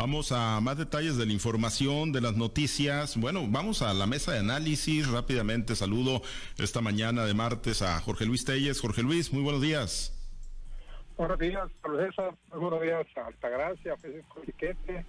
[0.00, 3.18] Vamos a más detalles de la información, de las noticias.
[3.18, 5.06] Bueno, vamos a la mesa de análisis.
[5.06, 6.22] Rápidamente saludo
[6.56, 8.80] esta mañana de martes a Jorge Luis Telles.
[8.80, 10.18] Jorge Luis, muy buenos días.
[11.18, 12.34] Buenos días, César.
[12.50, 15.04] Muy buenos días a Altagracia, Francisco Chiquete.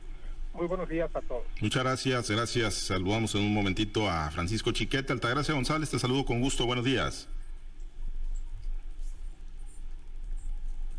[0.54, 1.44] Muy buenos días a todos.
[1.62, 2.74] Muchas gracias, gracias.
[2.74, 5.14] Saludamos en un momentito a Francisco Chiquete.
[5.14, 6.66] Altagracia González, te saludo con gusto.
[6.66, 7.30] Buenos días.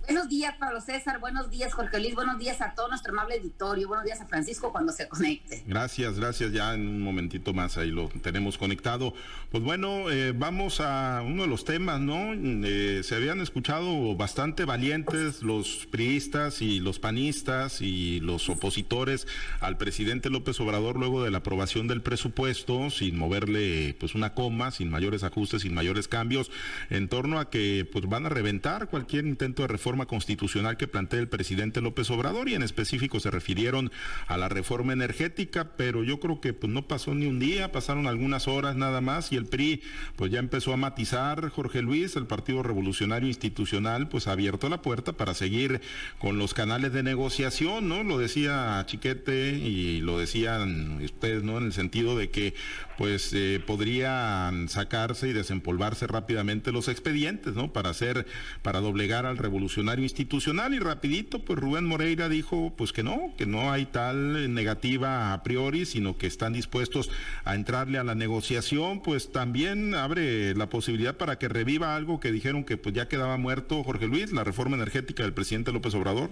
[0.07, 1.21] Buenos días, Pablo César.
[1.21, 2.17] Buenos días, Jorge Luis.
[2.17, 3.87] Buenos días a todo nuestro amable editorio.
[3.87, 5.63] Buenos días a Francisco cuando se conecte.
[5.65, 6.53] Gracias, gracias.
[6.53, 9.15] Ya en un momentito más ahí lo tenemos conectado.
[9.53, 12.33] Pues bueno, eh, vamos a uno de los temas, ¿no?
[12.35, 19.29] Eh, se habían escuchado bastante valientes los priistas y los panistas y los opositores
[19.61, 24.73] al presidente López Obrador luego de la aprobación del presupuesto, sin moverle pues una coma,
[24.73, 26.51] sin mayores ajustes, sin mayores cambios,
[26.91, 31.21] en torno a que pues van a reventar cualquier intento de reforma constitucional que plantea
[31.21, 33.93] el presidente López Obrador y en específico se refirieron
[34.27, 38.07] a la reforma energética, pero yo creo que pues no pasó ni un día, pasaron
[38.07, 39.83] algunas horas nada más y el PRI
[40.17, 44.83] pues ya empezó a matizar Jorge Luis, el Partido Revolucionario Institucional pues ha abierto la
[44.83, 45.81] puerta para seguir
[46.19, 48.03] con los canales de negociación, ¿no?
[48.03, 51.59] Lo decía Chiquete y lo decían ustedes, ¿no?
[51.59, 52.55] En el sentido de que
[52.99, 57.73] pues eh, podrían sacarse y desempolvarse rápidamente los expedientes, ¿no?
[57.73, 58.27] Para hacer,
[58.63, 63.47] para doblegar al revolucionario institucional y rapidito pues Rubén Moreira dijo pues que no, que
[63.47, 67.11] no hay tal negativa a priori, sino que están dispuestos
[67.45, 72.33] a entrarle a la negociación, pues también abre la posibilidad para que reviva algo que
[72.33, 76.31] dijeron que pues ya quedaba muerto Jorge Luis, la reforma energética del presidente López Obrador.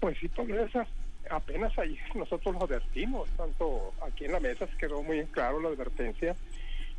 [0.00, 0.86] Pues sí, por esa
[1.30, 5.68] apenas ayer nosotros lo advertimos, tanto aquí en la mesa se quedó muy claro la
[5.68, 6.34] advertencia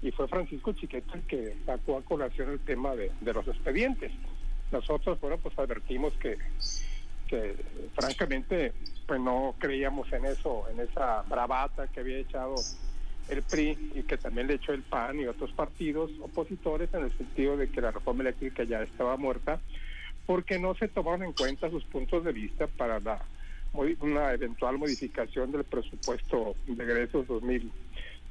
[0.02, 4.12] y fue Francisco Chiquete el que sacó a colación el tema de, de los expedientes
[4.72, 6.38] nosotros, bueno, pues advertimos que,
[7.94, 8.74] francamente
[9.06, 12.56] pues no creíamos en eso, en esa bravata que había echado
[13.30, 17.16] el PRI y que también le echó el PAN y otros partidos opositores en el
[17.16, 19.60] sentido de que la reforma eléctrica ya estaba muerta,
[20.26, 23.24] porque no se tomaron en cuenta sus puntos de vista para la
[23.74, 27.72] una eventual modificación del presupuesto de egresos 2000,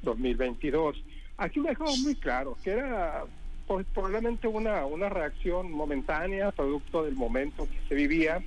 [0.01, 1.01] 2022.
[1.37, 3.23] Aquí lo dejamos muy claro, que era
[3.69, 8.43] pues, probablemente una, una reacción momentánea, producto del momento que se vivía,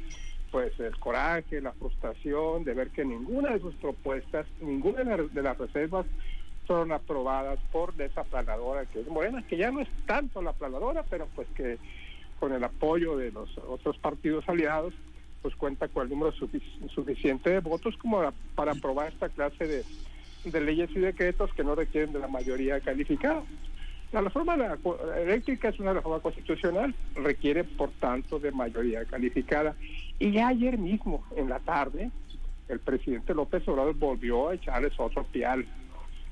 [0.50, 5.56] pues el coraje, la frustración de ver que ninguna de sus propuestas, ninguna de las
[5.56, 6.06] reservas
[6.66, 11.04] fueron aprobadas por esa planadora que es Morena, que ya no es tanto la planadora,
[11.08, 11.78] pero pues que
[12.40, 14.92] con el apoyo de los otros partidos aliados,
[15.40, 19.84] pues cuenta con el número suficiente de votos como para aprobar esta clase
[20.44, 23.44] de leyes y decretos que no requieren de la mayoría calificada.
[24.12, 24.56] La reforma
[25.16, 29.74] eléctrica es una reforma constitucional, requiere por tanto de mayoría calificada.
[30.18, 32.10] Y ya ayer mismo, en la tarde,
[32.68, 35.66] el presidente López Obrador volvió a echarles otro pial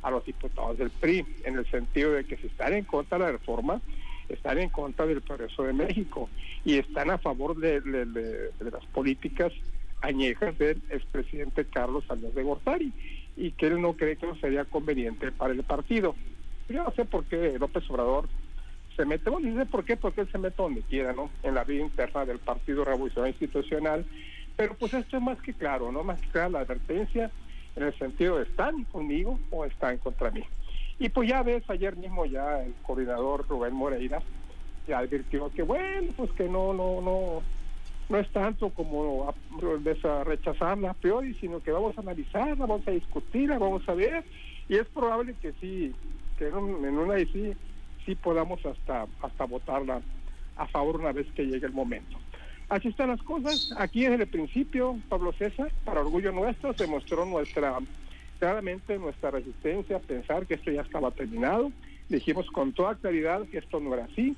[0.03, 3.25] a los diputados del PRI, en el sentido de que si están en contra de
[3.25, 3.81] la reforma,
[4.29, 6.29] están en contra del progreso de México
[6.65, 7.81] y están a favor de,
[8.61, 9.53] las políticas
[10.03, 12.93] añejas del expresidente Carlos Salinas de Gortari
[13.37, 16.15] y que él no cree que no sería conveniente para el partido.
[16.71, 18.29] Yo no sé por qué López Obrador
[18.97, 21.31] se mete, bueno, dice por qué, porque él se mete donde quiera, ¿no?
[21.43, 24.07] En la vida interna del Partido Revolucionario Institucional.
[24.57, 26.05] Pero pues esto es más que claro, ¿no?
[26.05, 27.31] Más que clara la advertencia
[27.75, 30.45] en el sentido de están conmigo o están contra mí.
[30.99, 34.23] Y pues ya ves, ayer mismo ya el coordinador Rubén Moreira
[34.87, 37.43] ya advirtió que bueno, pues que no, no, no,
[38.11, 39.33] no es tanto como
[40.25, 44.25] rechazarla priori, sino que vamos a analizarla, vamos a discutirla, vamos a ver,
[44.69, 45.95] y es probable que sí
[46.37, 46.55] que en
[46.99, 47.53] una y sí,
[48.05, 50.01] sí podamos hasta, hasta votarla
[50.57, 52.19] a favor una vez que llegue el momento.
[52.69, 53.73] Así están las cosas.
[53.77, 57.79] Aquí desde el principio, Pablo César, para orgullo nuestro, se mostró nuestra,
[58.39, 61.73] claramente nuestra resistencia a pensar que esto ya estaba terminado.
[62.09, 64.35] Dijimos con toda claridad que esto no era así,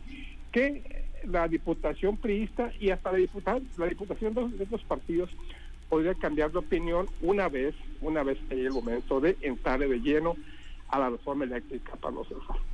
[0.50, 5.30] que la diputación priista y hasta la, diputación, la diputación de los partidos
[5.88, 10.36] podría cambiar de opinión una vez, una vez que el momento de entrarle de lleno
[10.92, 12.28] a la reforma eléctrica para los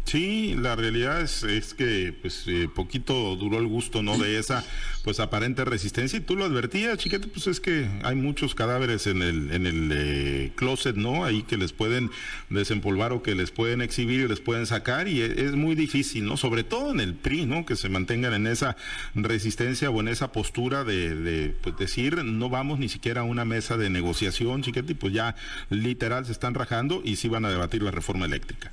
[0.04, 4.64] Sí, la realidad es, es que pues eh, poquito duró el gusto no de esa
[5.04, 9.22] pues aparente resistencia y tú lo advertías, chiquete, pues es que hay muchos cadáveres en
[9.22, 11.24] el en el eh, closet, ¿no?
[11.24, 12.10] Ahí que les pueden
[12.50, 16.36] desempolvar o que les pueden exhibir y les pueden sacar y es, muy difícil, ¿no?
[16.36, 17.64] Sobre todo en el PRI, ¿no?
[17.66, 18.76] Que se mantengan en esa
[19.14, 23.44] resistencia o en esa postura de, de pues, decir no vamos ni siquiera a una
[23.44, 25.36] mesa de negociación, chiquete, y pues ya
[25.70, 28.72] literal se están rajando y sí van a debatir la reforma forma eléctrica.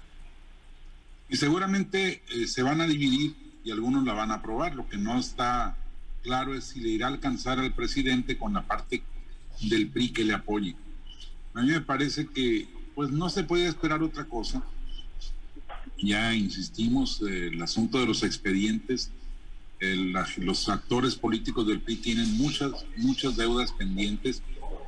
[1.28, 3.36] Y seguramente eh, se van a dividir
[3.66, 4.76] y algunos la van a aprobar.
[4.76, 5.76] Lo que no está
[6.24, 9.04] claro es si le irá a alcanzar al presidente con la parte
[9.70, 10.78] del PRI que le apoye.
[11.54, 14.64] A mí me parece que pues no se puede esperar otra cosa.
[16.02, 19.12] Ya insistimos, eh, el asunto de los expedientes,
[20.38, 24.42] los actores políticos del PRI tienen muchas, muchas deudas pendientes,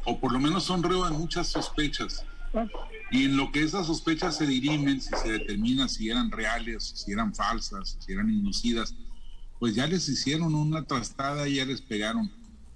[0.05, 2.23] o por lo menos son reo de muchas sospechas.
[3.11, 7.11] Y en lo que esas sospechas se dirimen, si se determina si eran reales, si
[7.11, 8.95] eran falsas, si eran inducidas,
[9.59, 12.31] pues ya les hicieron una trastada y ya les pegaron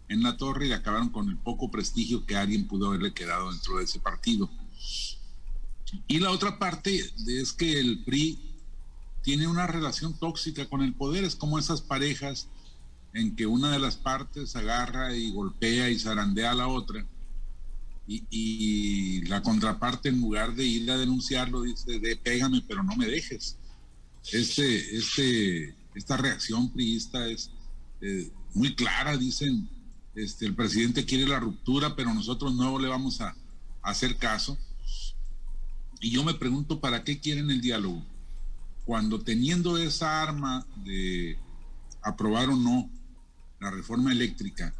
[0.08, 3.78] en la torre y acabaron con el poco prestigio que alguien pudo haberle quedado dentro
[3.78, 4.50] de ese partido.
[6.08, 8.40] Y la otra parte es que el PRI
[9.22, 12.48] tiene una relación tóxica con el poder, es como esas parejas
[13.14, 17.06] en que una de las partes agarra y golpea y zarandea a la otra
[18.08, 23.06] y, la contraparte en lugar de ir a denunciarlo dice, de, pégame pero no me
[23.06, 23.58] dejes.
[24.32, 27.52] Este, este, esta reacción priista es
[28.02, 29.70] eh, muy clara, dicen,
[30.16, 33.36] este, el presidente quiere la ruptura, pero nosotros no le vamos a,
[33.82, 34.58] hacer caso.
[36.00, 38.06] Y yo me pregunto, ¿para qué quieren el diálogo?
[38.86, 41.38] Cuando teniendo esa arma de
[42.04, 42.90] aprobar o no
[43.60, 44.74] la reforma eléctrica,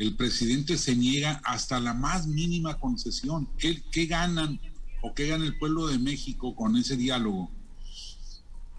[0.00, 3.46] el presidente se niega hasta la más mínima concesión.
[3.58, 4.58] ¿Qué, ganan
[5.02, 7.50] o qué gana el pueblo de México con ese diálogo?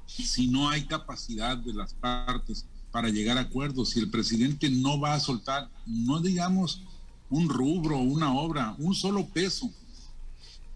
[0.07, 3.91] Si no hay capacidad de las partes para llegar a acuerdos.
[3.91, 6.81] Si el presidente no va a soltar, no digamos
[7.29, 9.71] un rubro, una obra, un solo peso.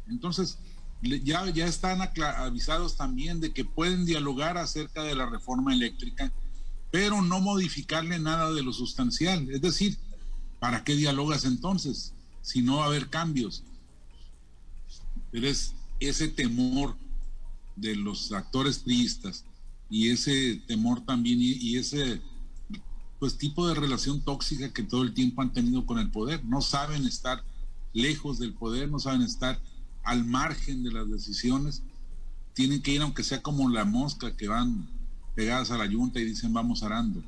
[0.07, 0.59] Entonces,
[1.01, 2.01] ya, ya están
[2.37, 6.31] avisados también de que pueden dialogar acerca de la reforma eléctrica,
[6.91, 9.49] pero no modificarle nada de lo sustancial.
[9.49, 9.97] Es decir,
[10.59, 13.63] ¿para qué dialogas entonces si no va a haber cambios?
[15.31, 16.95] Pero es ese temor
[17.75, 19.45] de los actores priistas
[19.89, 22.21] y ese temor también y, ese
[23.19, 26.43] pues tipo de relación tóxica que todo el tiempo han tenido con el poder.
[26.43, 27.43] No saben estar
[27.93, 29.59] lejos del poder, no saben estar
[30.03, 31.83] al margen de las decisiones.
[32.53, 34.89] Tienen que ir aunque sea como la mosca que van
[35.35, 37.23] pegadas a la yunta y dicen vamos arando.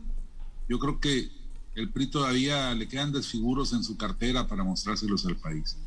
[0.70, 1.30] Yo creo que
[1.78, 5.78] el PRI todavía le quedan desfiguros en su cartera para mostrárselos al país.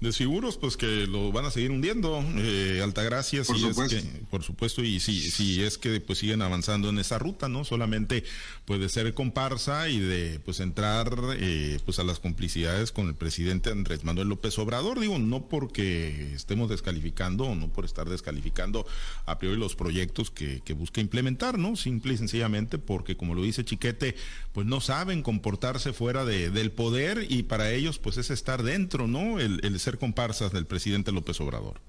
[0.00, 3.96] Mm desfiguros, pues que lo van a seguir hundiendo, eh, Altagracia, por, supuesto.
[4.30, 7.64] por supuesto, y si, si es que pues siguen avanzando en esa ruta, ¿no?
[7.64, 8.22] Solamente
[8.64, 13.70] puede ser comparsa y de pues entrar eh, pues a las complicidades con el presidente
[13.70, 18.86] Andrés Manuel López Obrador, digo, no porque estemos descalificando o no por estar descalificando
[19.26, 21.76] a priori los proyectos que, que busca implementar, ¿no?
[21.76, 24.14] Simple y sencillamente porque, como lo dice Chiquete,
[24.52, 29.06] pues no saben comportarse fuera de, del poder y para ellos pues es estar dentro,
[29.06, 29.40] ¿no?
[29.40, 31.80] El, el ser comparsas del presidente López Obrador?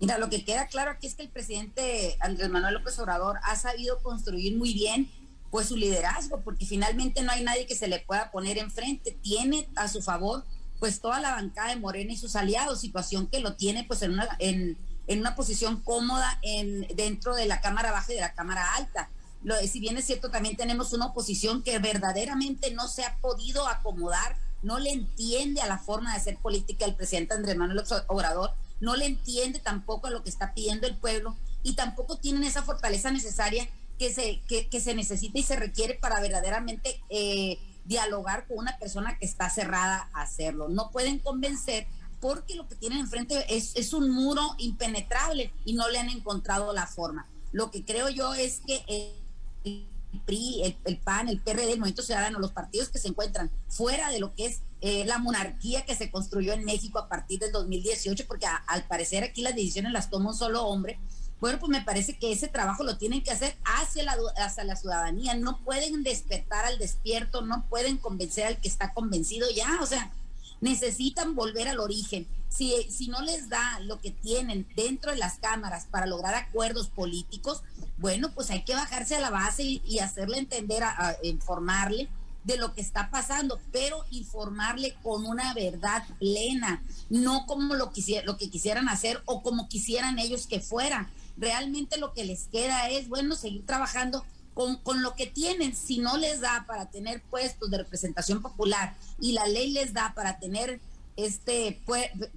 [0.00, 3.56] Mira, lo que queda claro aquí es que el presidente Andrés Manuel López Obrador ha
[3.56, 5.10] sabido construir muy bien
[5.50, 9.18] pues su liderazgo, porque finalmente no hay nadie que se le pueda poner enfrente.
[9.20, 10.44] Tiene a su favor
[10.78, 14.12] pues toda la bancada de Morena y sus aliados, situación que lo tiene pues en
[14.12, 18.32] una, en, en una posición cómoda en, dentro de la Cámara Baja y de la
[18.32, 19.10] Cámara Alta.
[19.42, 23.68] Lo, si bien es cierto, también tenemos una oposición que verdaderamente no se ha podido
[23.68, 28.52] acomodar no le entiende a la forma de hacer política del presidente Andrés Manuel Obrador,
[28.80, 32.62] no le entiende tampoco a lo que está pidiendo el pueblo y tampoco tienen esa
[32.62, 33.68] fortaleza necesaria
[33.98, 39.18] que se, que, se necesita y se requiere para verdaderamente eh, dialogar con una persona
[39.18, 40.68] que está cerrada a hacerlo.
[40.70, 41.86] No pueden convencer
[42.18, 46.72] porque lo que tienen enfrente es, es un muro impenetrable y no le han encontrado
[46.72, 47.26] la forma.
[47.52, 48.82] Lo que creo yo es que...
[48.86, 53.50] Eh, el PRI, el, PAN, el PRD, el Movimiento Ciudadano, los partidos que se encuentran
[53.68, 57.38] fuera de lo que es eh, la monarquía que se construyó en México a partir
[57.38, 60.98] del 2018, porque al parecer aquí las decisiones las toma un solo hombre.
[61.40, 64.76] Bueno, pues me parece que ese trabajo lo tienen que hacer hacia la, hacia la
[64.76, 65.34] ciudadanía.
[65.34, 69.78] No pueden despertar al despierto, no pueden convencer al que está convencido ya.
[69.80, 70.12] O sea,
[70.60, 72.26] necesitan volver al origen.
[72.48, 76.88] Si, si no les da lo que tienen dentro de las cámaras para lograr acuerdos
[76.88, 77.62] políticos,
[78.00, 82.08] bueno, pues hay que bajarse a la base y, hacerle entender, a, informarle
[82.44, 87.92] de lo que está pasando, pero informarle con una verdad plena, no como lo,
[88.24, 91.10] lo que quisieran hacer o como quisieran ellos que fuera.
[91.36, 95.76] Realmente lo que les queda es, bueno, seguir trabajando con, con, lo que tienen.
[95.76, 100.14] Si no les da para tener puestos de representación popular y la ley les da
[100.14, 100.80] para tener
[101.16, 101.80] este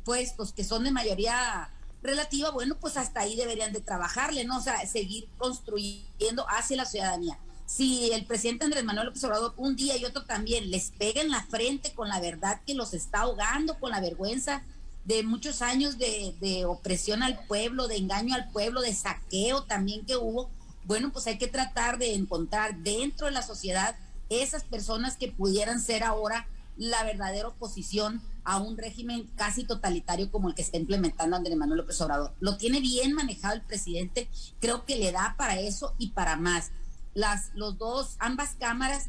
[0.04, 1.70] puestos que son de mayoría
[2.04, 4.58] relativa, bueno, pues hasta ahí deberían de trabajarle, ¿no?
[4.58, 7.40] O sea, seguir construyendo hacia la ciudadanía.
[7.66, 11.32] Si el presidente Andrés Manuel López Obrador un día y otro también les pega en
[11.32, 14.64] la frente con la verdad que los está ahogando, con la vergüenza
[15.06, 20.06] de muchos años de, de opresión al pueblo, de engaño al pueblo, de saqueo también
[20.06, 20.50] que hubo,
[20.86, 23.96] bueno, pues hay que tratar de encontrar dentro de la sociedad
[24.30, 30.50] esas personas que pudieran ser ahora la verdadera oposición a un régimen casi totalitario como
[30.50, 32.34] el que está implementando Andrés Manuel López Obrador.
[32.40, 36.72] Lo tiene bien manejado el presidente, creo que le da para eso y para más.
[37.14, 39.08] Las, los dos, ambas cámaras,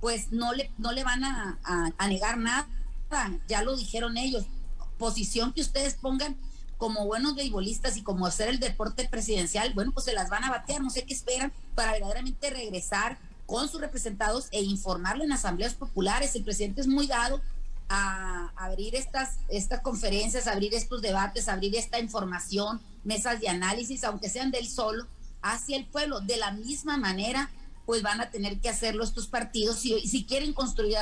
[0.00, 2.68] pues no le, no le van a, a negar nada,
[3.48, 4.46] ya lo dijeron ellos.
[4.98, 6.36] Posición que ustedes pongan
[6.78, 10.50] como buenos beisbolistas y como hacer el deporte presidencial, bueno, pues se las van a
[10.50, 15.74] batear, no sé qué esperan para verdaderamente regresar con sus representados e informarlo en asambleas
[15.74, 16.34] populares.
[16.34, 17.40] El presidente es muy dado
[17.88, 24.28] a abrir estas, estas conferencias, abrir estos debates, abrir esta información, mesas de análisis, aunque
[24.28, 25.06] sean del solo,
[25.42, 26.20] hacia el pueblo.
[26.20, 27.50] De la misma manera,
[27.84, 30.96] pues van a tener que hacerlo estos partidos si, si quieren construir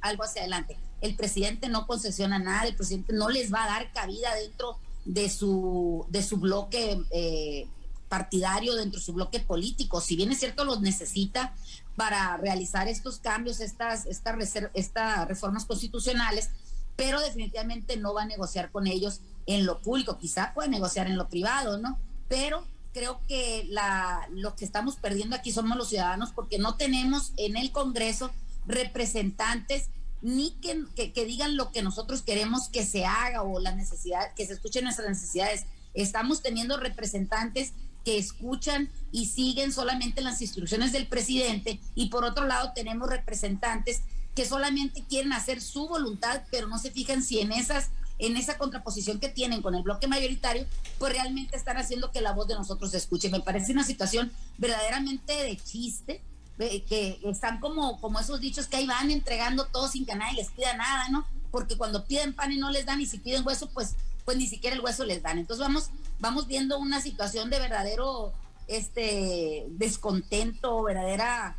[0.00, 0.78] algo hacia adelante.
[1.00, 5.28] El presidente no concesiona nada, el presidente no les va a dar cabida dentro de
[5.28, 7.02] su, de su bloque.
[7.10, 7.68] Eh,
[8.12, 10.02] partidario dentro de su bloque político.
[10.02, 11.54] Si bien es cierto, los necesita
[11.96, 14.36] para realizar estos cambios, estas, estas,
[14.74, 16.50] estas reformas constitucionales,
[16.94, 20.18] pero definitivamente no va a negociar con ellos en lo público.
[20.18, 21.98] Quizá pueda negociar en lo privado, ¿no?
[22.28, 27.32] Pero creo que la, lo que estamos perdiendo aquí somos los ciudadanos porque no tenemos
[27.38, 28.30] en el Congreso
[28.66, 29.88] representantes
[30.20, 34.44] ni que, que, digan lo que nosotros queremos que se haga o la necesidad, que
[34.44, 35.64] se escuchen nuestras necesidades.
[35.94, 37.72] Estamos teniendo representantes
[38.04, 44.02] que escuchan y siguen solamente las instrucciones del presidente y por otro lado tenemos representantes
[44.34, 48.56] que solamente quieren hacer su voluntad, pero no se fijan si en esas en esa
[48.56, 50.64] contraposición que tienen con el bloque mayoritario,
[50.98, 53.30] pues realmente están haciendo que la voz de nosotros se escuche.
[53.30, 56.22] Me parece una situación verdaderamente de chiste,
[56.56, 60.50] que están como, como esos dichos que ahí van entregando todo sin que nadie les
[60.50, 61.26] pida nada, ¿no?
[61.50, 64.46] Porque cuando piden pan y no les dan y si piden hueso, pues pues ni
[64.46, 65.38] siquiera el hueso les dan.
[65.38, 68.32] Entonces vamos, vamos viendo una situación de verdadero
[68.68, 71.56] este descontento, verdadera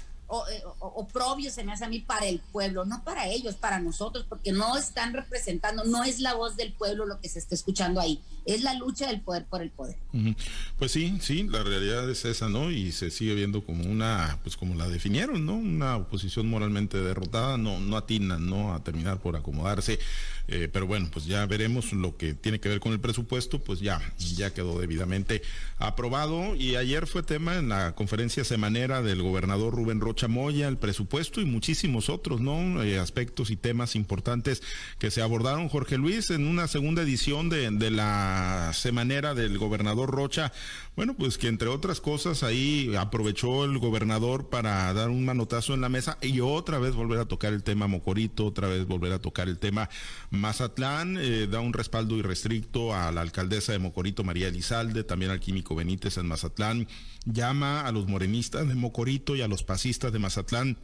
[0.50, 4.26] eh, oprobio se me hace a mí para el pueblo, no para ellos, para nosotros,
[4.28, 8.00] porque no están representando, no es la voz del pueblo lo que se está escuchando
[8.00, 9.98] ahí, es la lucha del poder por el poder.
[10.78, 12.72] Pues sí, sí, la realidad es esa, ¿no?
[12.72, 15.56] Y se sigue viendo como una, pues como la definieron, ¿no?
[15.56, 18.74] Una oposición moralmente derrotada, no, no atinan, ¿no?
[18.74, 20.00] A terminar por acomodarse,
[20.48, 23.80] eh, pero bueno, pues ya veremos lo que tiene que ver con el presupuesto, pues
[23.80, 25.42] ya, ya quedó debidamente
[25.78, 30.78] aprobado y ayer fue tema en la conferencia semanera del gobernador Rubén Rocha Chamoya, el
[30.78, 32.82] presupuesto y muchísimos otros, ¿no?
[32.82, 34.64] Eh, aspectos y temas importantes
[34.98, 40.54] que se abordaron, Jorge Luis, en una segunda edición de, la semanera del gobernador Rocha.
[40.96, 45.82] Bueno, pues que entre otras cosas ahí aprovechó el gobernador para dar un manotazo en
[45.82, 49.20] la mesa y otra vez volver a tocar el tema Mocorito, otra vez volver a
[49.20, 49.90] tocar el tema
[50.30, 55.42] Mazatlán, eh, da un respaldo irrestricto a la alcaldesa de Mocorito, María Elizalde, también al
[55.42, 56.88] químico Benítez en Mazatlán,
[57.26, 60.78] llama a los morenistas de Mocorito y a los pasistas de Mazatlán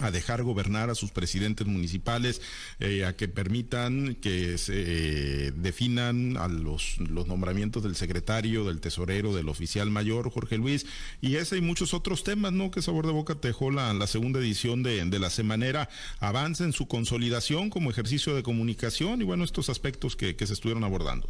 [0.00, 2.40] a dejar gobernar a sus presidentes municipales,
[2.80, 8.80] eh, a que permitan que se eh, definan a los, los nombramientos del secretario, del
[8.80, 10.86] tesorero, del oficial mayor, Jorge Luis,
[11.20, 12.70] y ese y muchos otros temas, ¿no?
[12.70, 15.88] Que Sabor de Boca dejó la, la segunda edición de, de la semanera,
[16.20, 20.52] avance en su consolidación como ejercicio de comunicación y bueno, estos aspectos que, que se
[20.52, 21.28] estuvieron abordando.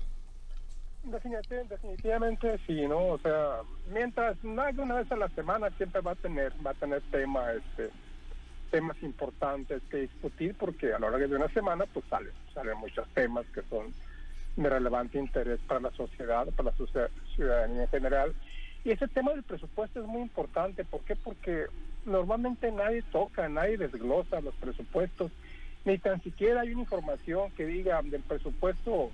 [1.10, 3.06] Definitivamente, sí, ¿no?
[3.06, 3.62] O sea,
[3.92, 7.02] mientras más de una vez a la semana siempre va a tener, va a tener
[7.10, 7.90] tema, este,
[8.70, 13.08] temas importantes que discutir porque a lo largo de una semana pues salen, salen muchos
[13.14, 13.92] temas que son
[14.56, 18.34] de relevante interés para la sociedad, para la ciudadanía en general.
[18.84, 20.84] Y ese tema del presupuesto es muy importante.
[20.84, 21.16] ¿Por qué?
[21.16, 21.66] Porque
[22.04, 25.30] normalmente nadie toca, nadie desglosa los presupuestos,
[25.84, 29.10] ni tan siquiera hay una información que diga del presupuesto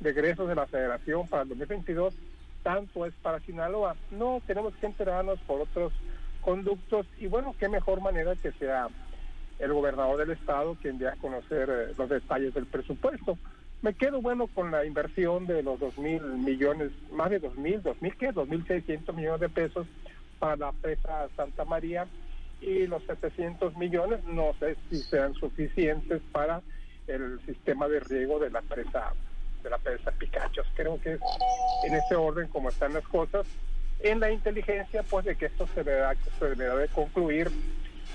[0.00, 2.14] de de la federación para el 2022,
[2.62, 3.96] tanto es para Sinaloa.
[4.10, 5.92] No, tenemos que enterarnos por otros
[6.40, 8.88] conductos y bueno, qué mejor manera que sea
[9.58, 13.38] el gobernador del estado quien dé a conocer eh, los detalles del presupuesto.
[13.82, 17.82] Me quedo bueno con la inversión de los dos mil millones, más de dos mil,
[17.82, 19.86] dos mil qué, dos mil seiscientos millones de pesos
[20.38, 22.06] para la presa Santa María
[22.60, 26.62] y los 700 millones no sé si sean suficientes para
[27.06, 29.12] el sistema de riego de la presa
[29.90, 30.66] de presa Picachos.
[30.74, 31.20] Creo que es
[31.84, 33.46] en ese orden como están las cosas.
[34.00, 37.50] En la inteligencia, pues de que esto se debe, se debe concluir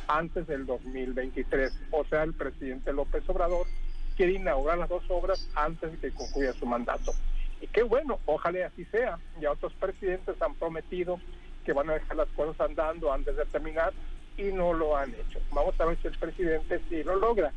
[0.08, 1.72] antes del 2023.
[1.92, 3.68] O sea, el presidente López Obrador
[4.16, 7.14] quiere inaugurar las dos obras antes de que concluya su mandato.
[7.62, 9.20] Y qué bueno, ojalá así sea.
[9.40, 11.20] Ya otros presidentes han prometido
[11.66, 13.94] que van a dejar las cosas andando antes de terminar
[14.38, 15.40] y no lo han hecho.
[15.52, 17.52] Vamos a ver si el presidente sí lo logra.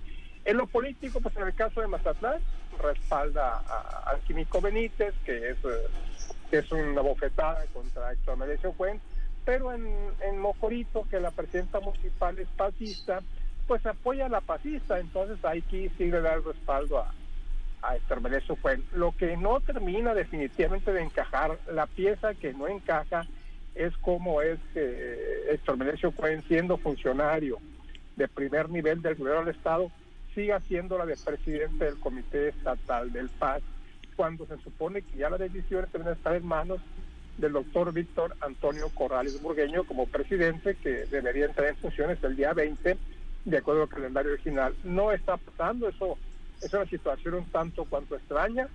[0.44, 2.40] En lo político, pues en el caso de Mazatlán,
[2.78, 3.58] respalda
[4.06, 5.86] al químico Benítez, que es, eh,
[6.50, 9.02] es una bofetada contra Héctor Merecio Fuentes,
[9.44, 9.86] pero en,
[10.20, 13.20] en Mocorito, que la presidenta municipal es fascista,
[13.66, 17.12] pues apoya a la pasista, entonces hay que sí le da el respaldo a,
[17.82, 18.56] a Héctor Melesio
[18.92, 23.26] Lo que no termina definitivamente de encajar, la pieza que no encaja
[23.74, 26.12] es cómo es que Héctor Melesio
[26.48, 27.58] siendo funcionario
[28.16, 29.90] de primer nivel del gobierno del Estado,
[30.34, 33.62] siga siendo la de presidente del Comité Estatal del Paz,
[34.16, 36.80] cuando se supone que ya la decisión deben estar en manos
[37.36, 42.52] del doctor Víctor Antonio Corrales Burgueño como presidente, que debería entrar en funciones el día
[42.52, 42.98] 20,
[43.44, 44.74] de acuerdo al calendario original.
[44.82, 46.18] No está pasando, eso
[46.60, 48.68] es una situación un tanto cuanto extraña,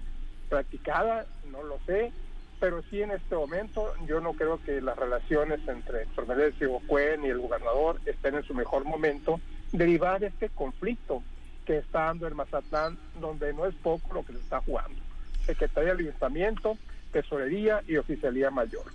[0.49, 2.13] practicada, no lo sé,
[2.59, 7.27] pero sí en este momento yo no creo que las relaciones entre y Cuen y
[7.27, 9.41] el gobernador estén en su mejor momento,
[9.73, 11.21] derivada de este conflicto
[11.65, 14.99] que está dando el Mazatlán, donde no es poco lo que se está jugando.
[15.45, 16.77] Secretaría de Ayuntamiento,
[17.11, 18.85] Tesorería y Oficialía Mayor.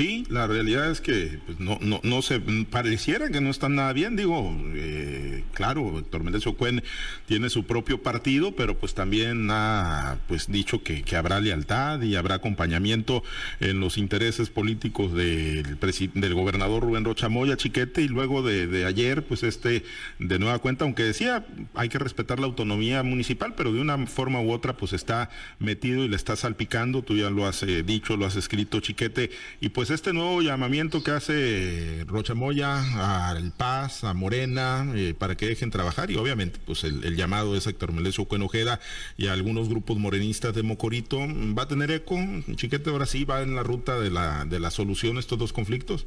[0.00, 3.92] Sí, la realidad es que pues, no, no, no se pareciera que no están nada
[3.92, 4.16] bien.
[4.16, 6.82] Digo, eh, claro, Héctor Méndez Ocuen
[7.26, 12.36] tiene su propio partido, pero pues también ha pues dicho que, habrá lealtad y habrá
[12.36, 13.22] acompañamiento
[13.60, 15.78] en los intereses políticos del,
[16.14, 19.84] del gobernador Rubén Rocha Moya Chiquete y luego de, de, ayer, pues este
[20.18, 24.40] de nueva cuenta, aunque decía hay que respetar la autonomía municipal, pero de una forma
[24.40, 25.28] u otra pues está
[25.58, 27.02] metido y le está salpicando.
[27.02, 29.30] Tú ya lo has eh, dicho, lo has escrito, Chiquete,
[29.60, 35.36] y pues pues este nuevo llamamiento que hace Rochamoya al Paz, a Morena, eh, para
[35.36, 38.78] que dejen trabajar y obviamente pues el, llamado de Héctor Melesio Cuenojeda
[39.16, 42.16] y a algunos grupos morenistas de Mocorito va a tener eco.
[42.54, 45.52] Chiquete ahora sí va en la ruta de la, de la solución a estos dos
[45.52, 46.06] conflictos.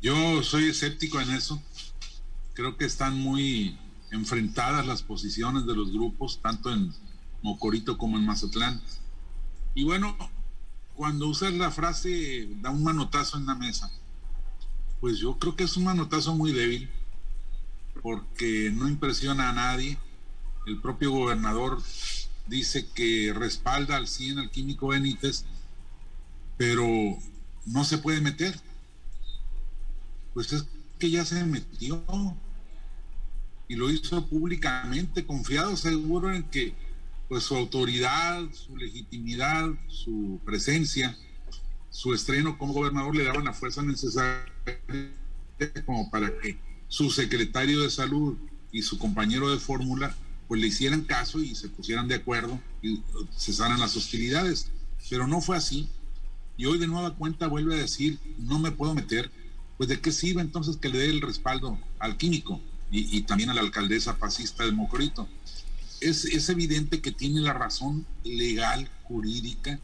[0.00, 1.60] Yo soy escéptico en eso.
[2.54, 3.76] Creo que están muy
[4.12, 6.92] enfrentadas las posiciones de los grupos, tanto en
[7.42, 8.80] Mocorito como en Mazatlán.
[9.74, 10.16] Y bueno,
[10.98, 13.88] cuando usas la frase da un manotazo en la mesa,
[15.00, 16.90] pues yo creo que es un manotazo muy débil,
[18.02, 19.96] porque no impresiona a nadie.
[20.66, 21.80] El propio gobernador
[22.48, 25.44] dice que respalda al 100 al químico Benítez,
[26.56, 26.88] pero
[27.64, 28.60] no se puede meter.
[30.34, 30.66] Pues es
[30.98, 32.02] que ya se metió
[33.68, 36.74] y lo hizo públicamente, confiado seguro en que
[37.28, 41.16] pues su autoridad, su legitimidad, su presencia,
[41.90, 44.44] su estreno como gobernador le daban la fuerza necesaria
[45.84, 48.36] como para que su secretario de salud
[48.72, 50.14] y su compañero de fórmula
[50.46, 53.02] pues le hicieran caso y se pusieran de acuerdo y
[53.36, 54.72] cesaran las hostilidades.
[55.10, 55.88] Pero no fue así.
[56.56, 59.30] Y hoy de nueva cuenta vuelve a decir, no me puedo meter.
[59.76, 62.60] Pues de qué sirve entonces que le dé el respaldo al químico
[62.90, 65.28] y, también a la alcaldesa fascista de Mocorito
[66.00, 69.78] es, evidente que tiene la razón legal, jurídica,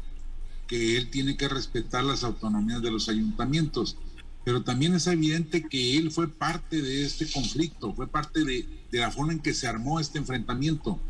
[0.66, 3.96] que él tiene que respetar las autonomías de los ayuntamientos,
[4.44, 8.98] pero también es evidente que él fue parte de este conflicto, fue parte de, de
[8.98, 11.00] la forma en que se armó este enfrentamiento.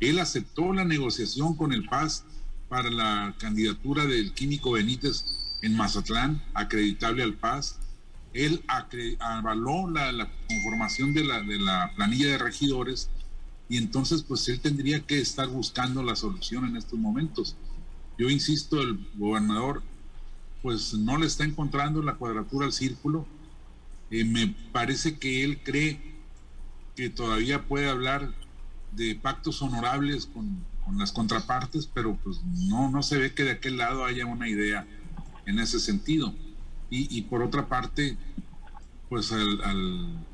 [0.00, 2.24] Él aceptó la negociación con el Paz
[2.68, 5.24] para la candidatura del químico Benítez
[5.62, 7.78] en Mazatlán, acreditable al Paz.
[8.34, 8.62] Él
[9.18, 13.10] avaló la, la conformación de la, de la planilla de regidores
[13.68, 17.56] y entonces pues él tendría que estar buscando la solución en estos momentos.
[18.18, 19.82] Yo insisto, el gobernador
[20.62, 23.26] pues no le está encontrando la cuadratura al círculo.
[24.10, 26.00] Eh, me parece que él cree
[26.96, 28.34] que todavía puede hablar
[28.92, 33.76] de pactos honorables con, las contrapartes, pero pues no, no se ve que de aquel
[33.76, 34.86] lado haya una idea
[35.44, 36.34] en ese sentido.
[36.90, 38.16] Y, por otra parte,
[39.10, 40.24] pues al,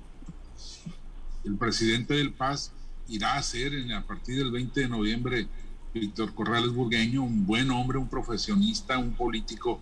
[1.44, 2.70] el presidente del Paz
[3.08, 5.48] irá a ser a partir del 20 de noviembre
[5.94, 9.80] Víctor Corrales Burgueño, un buen hombre, un profesionista, un político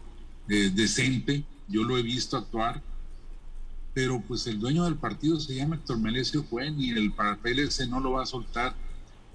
[0.49, 2.83] eh, decente, yo lo he visto actuar,
[3.95, 8.01] pero pues el dueño del partido se llama Héctor Melesio Cuen y el PLC no
[8.01, 8.75] lo va a soltar,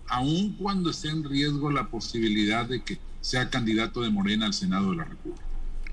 [0.08, 4.92] aun cuando esté en riesgo la posibilidad de que sea candidato de Morena al Senado
[4.92, 5.47] de la República.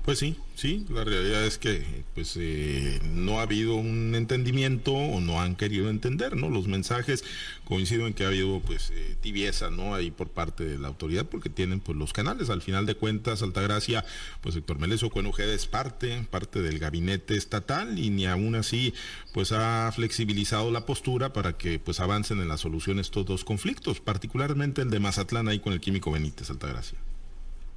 [0.05, 5.19] Pues sí, sí, la realidad es que pues eh, no ha habido un entendimiento o
[5.19, 6.47] no han querido entender, ¿no?
[6.51, 7.23] Los mensajes
[7.63, 9.95] coincido en que ha habido pues eh, tibieza, ¿no?
[9.95, 12.51] Ahí por parte de la autoridad porque tienen pues los canales.
[12.51, 14.05] Al final de cuentas, Altagracia,
[14.41, 18.93] pues Héctor Meleso Cuenojeda es parte, parte del gabinete estatal y ni aún así
[19.33, 24.01] pues ha flexibilizado la postura para que pues avancen en la solución estos dos conflictos,
[24.01, 26.99] particularmente el de Mazatlán ahí con el químico Benítez, Altagracia.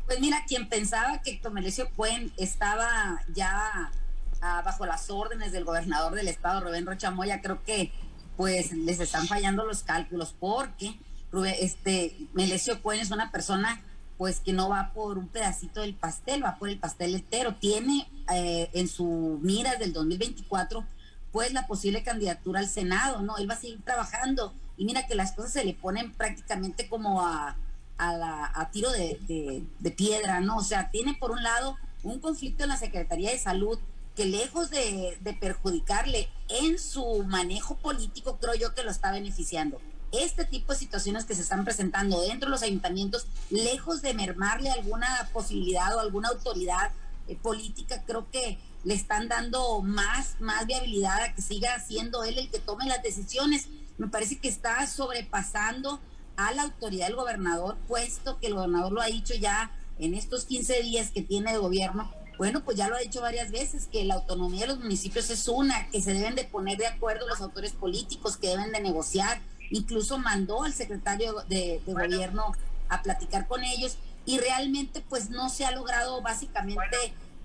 [0.09, 3.93] Pues mira, quien pensaba que Tomelecio Cuen estaba ya
[4.41, 7.93] ah, bajo las órdenes del gobernador del estado, Rubén Rocha Moya, creo que
[8.35, 10.99] pues les están fallando los cálculos porque
[11.31, 13.83] Rubén, este Melesio Cuen es una persona
[14.17, 17.57] pues que no va por un pedacito del pastel, va por el pastel entero.
[17.57, 20.87] Tiene eh, en su mira del 2024
[21.33, 23.37] pues la posible candidatura al Senado, ¿no?
[23.37, 27.27] Él va a seguir trabajando y mira que las cosas se le ponen prácticamente como
[27.27, 27.59] a,
[27.99, 30.59] a, tiro de, piedra, ¿no?
[30.59, 33.79] O sea, tiene por un lado un conflicto en la Secretaría de Salud
[34.15, 39.81] que lejos de, de perjudicarle en su manejo político, creo yo que lo está beneficiando
[40.13, 44.71] este tipo de situaciones que se están presentando dentro de los ayuntamientos, lejos de mermarle
[44.71, 46.93] alguna posibilidad o alguna autoridad
[47.27, 52.39] eh, política, creo que le están dando más, más viabilidad a que siga siendo él
[52.39, 53.67] el que tome las decisiones.
[53.99, 56.01] Me parece que está sobrepasando
[56.39, 60.45] a la autoridad del gobernador, puesto que el gobernador lo ha dicho ya en estos
[60.45, 62.11] 15 días que tiene de gobierno.
[62.39, 65.49] Bueno, pues ya lo ha dicho varias veces, que la autonomía de los municipios es
[65.49, 69.41] una, que se deben de poner de acuerdo los autores políticos, que deben de negociar.
[69.71, 72.53] Incluso mandó al secretario de, gobierno
[72.89, 76.97] a platicar con ellos y realmente pues no se ha logrado básicamente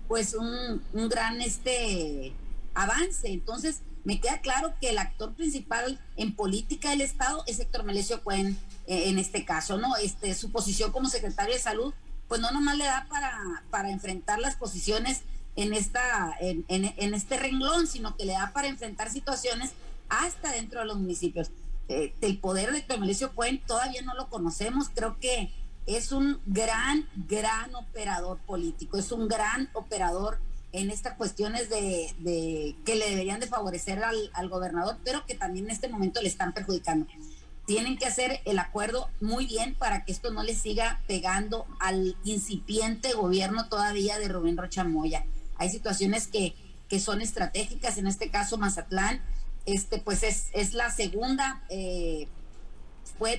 [0.06, 2.32] pues un, un gran este
[2.74, 3.26] avance.
[3.26, 8.22] Entonces, me queda claro que el actor principal en política del Estado es Héctor Melesio
[8.22, 9.96] Cuen eh, en este caso, ¿no?
[9.96, 11.94] Este, su posición como secretario de salud,
[12.28, 15.22] pues no nomás le da para, para enfrentar las posiciones
[15.56, 19.72] en, esta, en, en, este renglón, sino que le da para enfrentar situaciones
[20.08, 21.50] hasta dentro de los municipios.
[21.88, 25.52] Eh, el poder de Melesio Cuen todavía no lo conocemos, creo que
[25.86, 30.38] es un gran, gran operador político, es un gran operador
[30.72, 35.70] en estas cuestiones de, que le deberían de favorecer al, gobernador, pero que también en
[35.70, 37.06] este momento le están perjudicando.
[37.66, 42.16] Tienen que hacer el acuerdo muy bien para que esto no le siga pegando al
[42.24, 45.24] incipiente gobierno todavía de Rubén Rocha Moya.
[45.56, 46.54] Hay situaciones que,
[46.88, 49.22] que son estratégicas, en este caso Mazatlán,
[49.66, 52.28] este, pues es, es la segunda eh,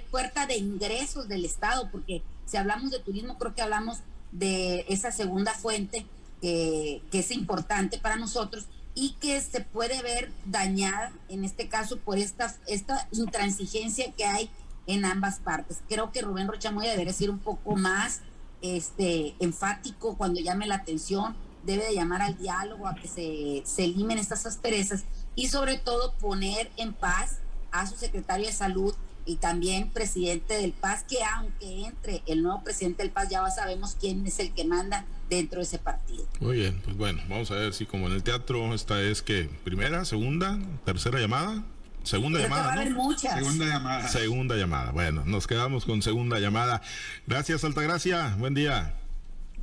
[0.09, 3.99] puerta de ingresos del Estado, porque si hablamos de turismo, creo que hablamos
[4.31, 6.05] de esa segunda fuente
[6.41, 12.17] que, es importante para nosotros y que se puede ver dañada, en este caso, por
[12.17, 14.49] esta, esta intransigencia que hay
[14.87, 15.81] en ambas partes.
[15.87, 18.21] Creo que Rubén Rochamoya debería ser un poco más
[18.61, 23.87] este, enfático cuando llame la atención, debe de llamar al diálogo, a que se, se
[23.87, 25.03] limen estas asperezas
[25.35, 27.39] y sobre todo poner en paz
[27.71, 28.95] a su secretario de salud
[29.25, 33.97] y también presidente del Paz, que aunque entre el nuevo presidente del Paz, ya sabemos
[33.99, 36.25] quién es el que manda dentro de ese partido.
[36.39, 39.49] Muy bien, pues bueno, vamos a ver si como en el teatro esta es que
[39.63, 41.63] primera, segunda, tercera llamada.
[42.03, 42.75] Segunda llamada.
[43.17, 44.07] Segunda llamada.
[44.07, 44.91] Segunda llamada.
[44.91, 46.83] Bueno, nos quedamos con segunda llamada.
[47.25, 48.35] Gracias, Altagracia.
[48.37, 48.93] Buen día.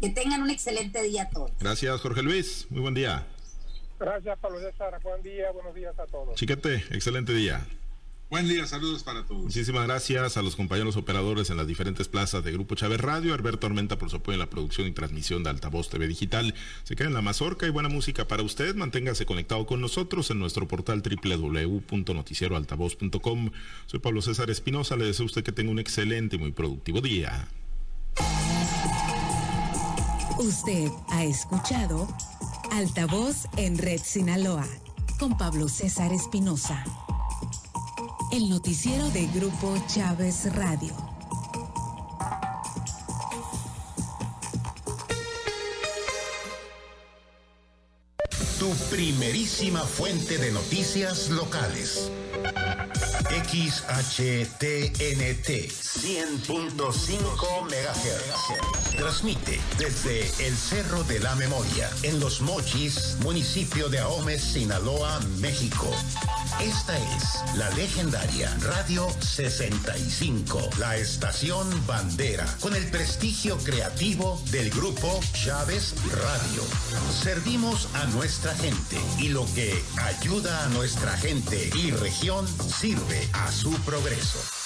[0.00, 1.52] Que tengan un excelente día a todos.
[1.60, 2.66] Gracias, Jorge Luis.
[2.70, 3.28] Muy buen día.
[4.00, 4.98] Gracias, Pablo César.
[5.04, 6.34] Buen día, buenos días a todos.
[6.34, 7.64] Chiquete, excelente día.
[8.32, 9.42] Buen día, saludos para todos.
[9.42, 13.66] Muchísimas gracias a los compañeros operadores en las diferentes plazas de Grupo Chávez Radio, Alberto
[13.66, 16.54] Armenta por su apoyo en la producción y transmisión de Altavoz TV Digital.
[16.82, 18.74] Se queda en la mazorca y buena música para usted.
[18.74, 23.50] Manténgase conectado con nosotros en nuestro portal www.noticieroaltavoz.com.
[23.84, 27.02] Soy Pablo César Espinosa, le deseo a usted que tenga un excelente y muy productivo
[27.02, 27.50] día.
[30.38, 32.08] Usted ha escuchado
[32.70, 34.66] Altavoz en Red Sinaloa
[35.18, 36.82] con Pablo César Espinosa
[38.32, 40.94] el noticiero de Grupo Chávez Radio.
[48.58, 52.10] Tu primerísima fuente de noticias locales.
[53.28, 54.28] XHTNT
[55.68, 58.96] 100.5 MHz.
[58.96, 65.90] Transmite desde el Cerro de la Memoria, en Los Mochis, municipio de Ahome, Sinaloa, México.
[66.60, 75.20] Esta es la legendaria Radio 65, la estación bandera, con el prestigio creativo del grupo
[75.32, 76.62] Chávez Radio.
[77.12, 83.50] Servimos a nuestra gente y lo que ayuda a nuestra gente y región sirve a
[83.50, 84.61] su progreso.